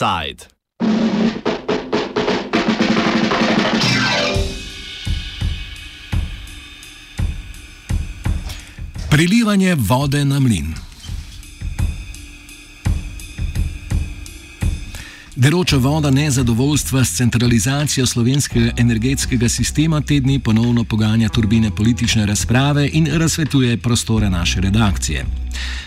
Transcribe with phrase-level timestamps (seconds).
[0.00, 0.46] Side.
[9.10, 10.89] Prilivanje vode na mlin.
[15.40, 22.90] Deroča voda nezadovoljstva s centralizacijo slovenskega energetskega sistema te dni ponovno poganja turbine politične razprave
[22.92, 25.24] in razsvetuje prostore naše redakcije.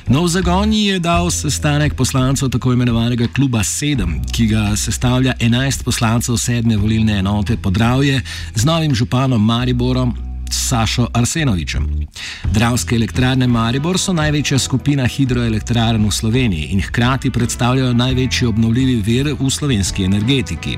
[0.08, 6.38] Nov zagon je dal sestanek poslancev tako imenovanega kluba 7, ki ga sestavlja 11 poslancev
[6.38, 8.22] sedme volilne enote Podravje
[8.55, 11.85] z novim županom Mariborom, Sašo Arsenovičem.
[12.53, 19.31] Dravske elektrarne Maribor so največja skupina hidroelektrarn v Sloveniji in hkrati predstavljajo največji obnovljivi vir
[19.39, 20.77] v slovenski energetiki.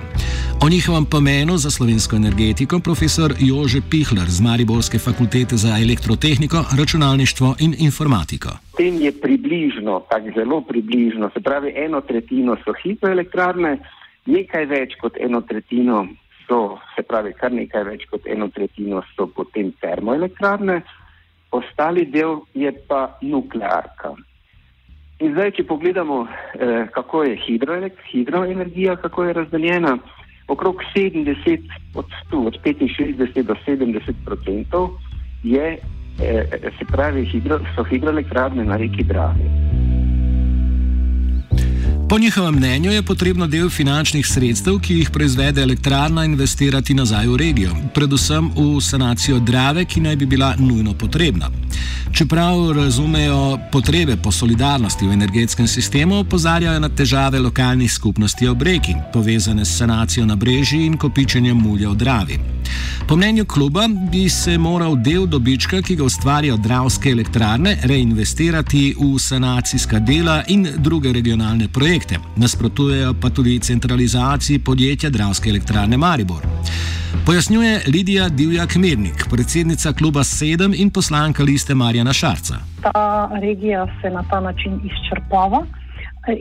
[0.63, 7.55] O njihovem pomenu za slovensko energetiko profesor Jože Pihler z Mariborske fakultete za elektrotehniko, računalništvo
[7.59, 8.49] in informatiko.
[8.77, 13.77] Tem je približno, tako zelo približno, se pravi, eno tretjino so hidroelektrarne,
[14.25, 16.07] nekaj več kot eno tretjino
[16.47, 20.81] so, se pravi, kar nekaj več kot eno tretjino so potem termoelektrarne,
[21.51, 24.15] ostali del je pa nuklearka.
[25.23, 27.37] In zdaj, če pogledamo, eh, kako je
[28.11, 29.97] hidroenergija, kako je razdeljena,
[30.47, 31.63] okrog 70
[31.95, 34.89] od 100, od 65 do 70 odstotkov
[35.43, 35.77] je,
[36.19, 39.74] eh, se pravi, hidro, so hidroelektrarne na reki Dravi.
[42.09, 47.37] Po njihovem mnenju je potrebno del finančnih sredstev, ki jih proizvede elektrarna, investirati nazaj v
[47.37, 51.49] regijo, predvsem v sanacijo Drave, ki naj bi bila nujno potrebna.
[52.13, 58.93] Čeprav razumejo potrebe po solidarnosti v energetskem sistemu, opozarjajo na težave lokalnih skupnosti ob reki,
[59.13, 62.39] povezane s sanacijo na breži in kopičenjem mulja v Dravi.
[63.07, 63.81] Po mnenju kluba
[64.11, 70.67] bi se moral del dobička, ki ga ustvarjajo dravske elektrarne, reinvestirati v sanacijska dela in
[70.77, 72.17] druge regionalne projekte.
[72.35, 76.41] Nasprotujejo pa tudi centralizaciji podjetja Dravske elektrarne Maribor.
[77.25, 82.55] Pojasnjuje Lidija Divjak Mirnik, predsednica kluba 7 in poslanka liste Marjana Šarca.
[82.81, 85.65] Ta regija se na ta način izčrpava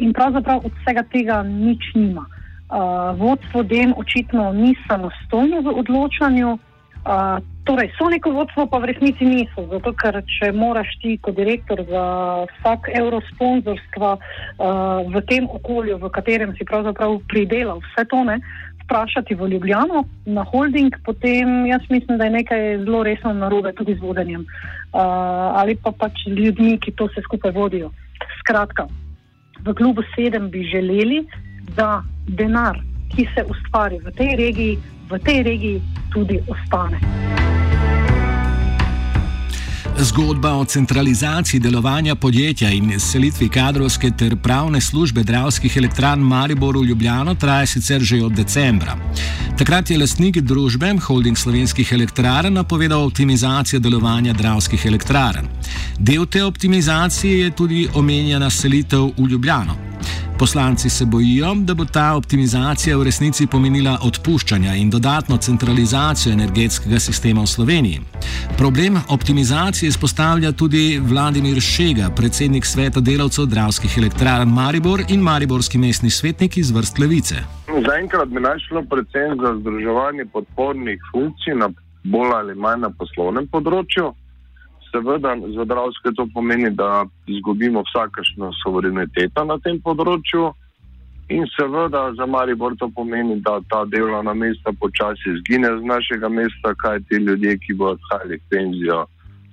[0.01, 2.27] in pravzaprav od vsega tega nič nima.
[2.75, 8.91] Uh, vodstvo DEM očitno ni samostojno v odločanju, uh, torej so neko vodstvo, pa v
[8.91, 9.63] resnici niso.
[9.71, 12.05] Zato, ker če moraš ti kot direktor za
[12.51, 18.41] vsak evro sponzorstva uh, v tem okolju, v katerem si pravzaprav pridelal vse to, ne,
[18.85, 23.95] vprašati v Ljubljano na holding, potem jaz mislim, da je nekaj zelo resno narobe tudi
[23.95, 27.95] z vodenjem uh, ali pa pač ljudmi, ki to vse skupaj vodijo.
[28.43, 28.91] Skratka,
[29.65, 31.25] v klubu sedem bi želeli,
[31.77, 32.81] da denar,
[33.15, 34.79] ki se ustvari v tej regiji,
[35.11, 37.01] v tej regiji tudi ostane.
[39.99, 46.85] Zgodba o centralizaciji delovanja podjetja in selitvi kadrovske ter pravne službe Dravskih elektran Maribor v
[46.85, 48.97] Ljubljano traja sicer že od decembra.
[49.59, 55.47] Takrat je lastnik družbe Holding slovenskih elektrarn napovedal optimizacijo delovanja Dravskih elektrarn.
[55.99, 59.94] Del te optimizacije je tudi omenjena selitev v Ljubljano.
[60.39, 66.99] Poslanci se bojijo, da bo ta optimizacija v resnici pomenila odpuščanja in dodatno centralizacijo energetskega
[66.99, 68.01] sistema v Sloveniji.
[68.59, 76.11] Problem optimizacije izpostavlja tudi Vladimir Šega, predsednik sveta delavcev Dravskih elektrarn Maribor in Mariborski mestni
[76.11, 77.35] svetnik iz vrst Levice.
[77.87, 81.69] Zaenkrat bi našlo predvsem za združevanje podpornih funkcij na
[82.05, 84.13] bolj ali manj na poslovnem področju.
[84.95, 90.53] Seveda za Dravske to pomeni, da izgubimo vsakašno suvereniteto na tem področju.
[91.35, 96.75] In seveda za Maribor to pomeni, da ta delovna mesta počasi izgine z našega mesta,
[96.83, 99.01] kaj ti ljudje, ki bodo odhajali v penzijo,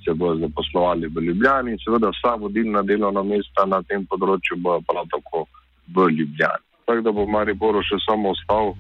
[0.06, 1.73] se bodo zaposlovali v Ljubljani.
[1.73, 5.47] In seveda vsa vodilna delovna mesta na tem področju bodo prav tako
[5.96, 6.68] v Ljubljani.
[6.85, 8.76] Tako da bo Mariboru še samo ostal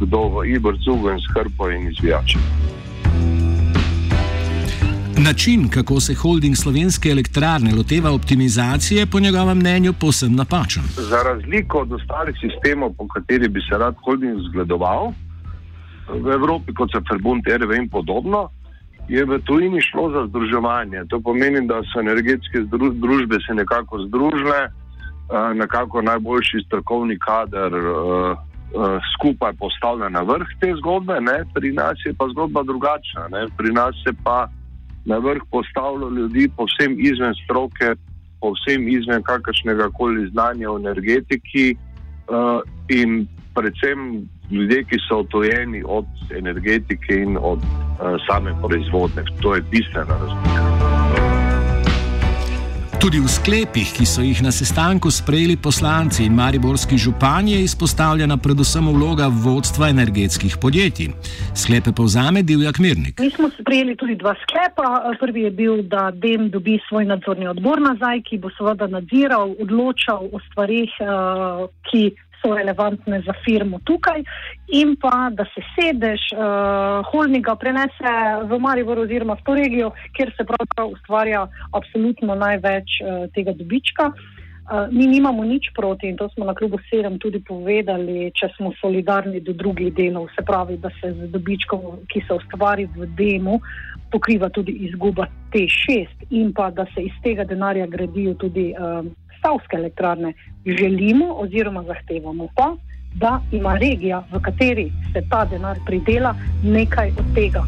[0.00, 2.67] kdo v Ibrcu in skrpo in izvijače.
[5.24, 10.82] Način, kako se holding slovenske elektrarne loteva optimizacije, po njegovem mnenju, posebno napačen.
[10.96, 15.12] Za razliko od ostalih sistemov, po kateri bi se rad holding zgledoval,
[16.08, 18.48] v Evropi, kot so Ferbund, RV in podobno,
[19.08, 21.04] je v tujini šlo za združevanje.
[21.08, 22.60] To pomeni, da so energetske
[23.02, 27.74] družbe se nekako združile, eh, nekako najboljši strokovni kader.
[27.74, 28.38] Uh,
[29.16, 31.38] skupaj postavlja na vrh te zgodbe, ne?
[31.54, 33.28] pri nas je pa zgodba drugačna.
[33.32, 33.46] Ne?
[33.56, 34.48] Pri nas se pa
[35.04, 37.94] na vrh postavilo ljudi, povsem izven stroke,
[38.40, 46.06] povsem izven kakršnega koli znanja o energetiki uh, in predvsem ljudje, ki so otojeni od
[46.38, 49.22] energetike in od uh, same proizvodnje.
[49.42, 50.67] To je bistvena razlika.
[52.98, 58.36] Tudi v sklepih, ki so jih na sestanku sprejeli poslanci in mariborski župani, je izpostavljena
[58.42, 61.12] predvsem vloga vodstva energetskih podjetij.
[61.54, 63.20] Sklepe povzame Divjak Mirnik.
[63.22, 65.14] Mi smo sprejeli tudi dva sklepa.
[65.20, 70.26] Prvi je bil, da DEM dobi svoj nadzorni odbor nazaj, ki bo seveda nadziral, odločal
[70.34, 72.10] o stvarih, uh, ki
[72.40, 74.22] so relevantne za firmo tukaj,
[74.68, 78.12] in pa da se sedež uh, holnika prenese
[78.50, 84.12] v Maribor oziroma v to regijo, kjer se pravzaprav ustvarja absolutno največ uh, tega dobička.
[84.68, 88.72] Uh, mi nimamo nič proti in to smo na klubu sedem tudi povedali, če smo
[88.80, 93.60] solidarni do drugih delov, se pravi, da se z dobičkom, ki se ustvari v demu,
[94.12, 99.08] pokriva tudi izguba te šest in pa da se iz tega denarja gradijo tudi uh,
[99.38, 100.32] stavske elektrarne.
[100.66, 102.76] Želimo oziroma zahtevamo pa,
[103.14, 107.64] da ima regija, v kateri se ta denar pridela, nekaj od tega.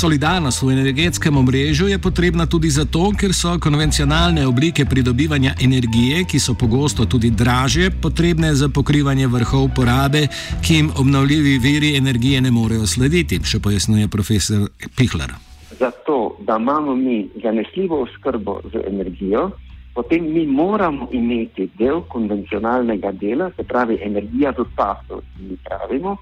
[0.00, 6.40] Solidarnost v energetskem omrežju je potrebna tudi zato, ker so konvencionalne oblike pridobivanja energije, ki
[6.40, 10.24] so pogosto tudi dražje, potrebne za pokrivanje vrhov porabe,
[10.62, 15.49] ki jim obnovljivi viri energije ne morejo slediti, še pojasnjuje profesor Pihler
[15.80, 19.50] zato, da imamo mi zanesljivo oskrbo z energijo,
[19.94, 26.16] potem mi moramo imeti del konvencionalnega dela, se pravi energija v pasu, ki mi pravimo,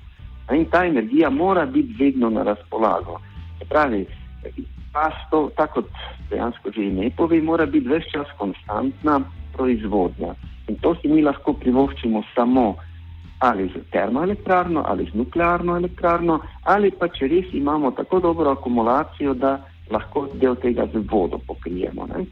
[0.53, 3.21] in ta energija mora biti vedno na razpolago.
[3.59, 4.07] Se pravi,
[4.93, 5.91] pasto, tako kot
[6.31, 9.21] dejansko že ime pove, mora biti vse čas konstantna
[9.57, 10.35] proizvodnja.
[10.69, 12.75] In to si mi lahko privoščimo samo
[13.39, 19.35] ali z termoelektrarno, ali z nuklearno elektrarno, ali pa če res imamo tako dobro akumulacijo,
[19.35, 19.59] da
[19.91, 22.07] lahko del tega z vodo pokrijemo.
[22.07, 22.27] Ne?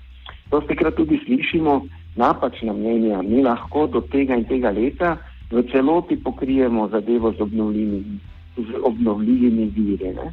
[0.51, 1.81] To stekrat tudi slišimo
[2.17, 5.17] napačna mnenja, mi lahko do tega in tega leta
[5.51, 8.19] v celoti pokrijemo zadevo z obnovljivimi,
[8.57, 10.15] z obnovljivimi viri.
[10.15, 10.33] Ne?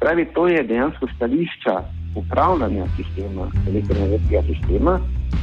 [0.00, 1.82] Pravi, to je dejansko stališča
[2.16, 5.00] upravljanja sistema, elektroenergetskega sistema,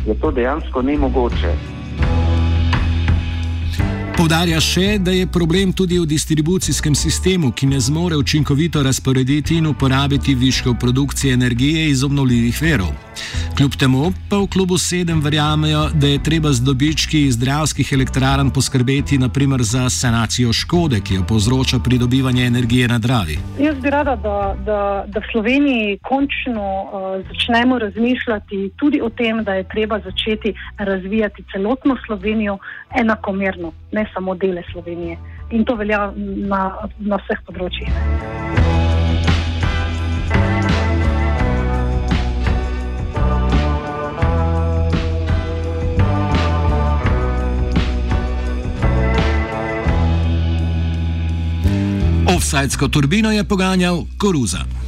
[0.07, 1.53] je to dejansko nemogoče.
[4.17, 9.67] Povdarja še, da je problem tudi v distribucijskem sistemu, ki ne zmore učinkovito razporediti in
[9.69, 12.95] uporabiti viškov produkcije energije iz obnovljivih verov.
[13.57, 18.51] Kljub temu pa v klubu sedem verjamejo, da je treba z dobički iz zdravskih elektrarn
[18.53, 23.39] poskrbeti naprimer za sanacijo škode, ki jo povzroča pridobivanje energije na Dravi.
[23.59, 29.43] Jaz bi rada, da, da, da v Sloveniji končno uh, začnemo razmišljati tudi o tem,
[29.43, 32.57] da je treba začeti razvijati celotno Slovenijo
[32.99, 35.17] enakomerno, ne samo dele Slovenije.
[35.51, 36.11] In to velja
[36.53, 36.61] na,
[36.99, 37.89] na vseh področjih.
[52.37, 54.86] Offsajsko turbino je poganjal Koruza.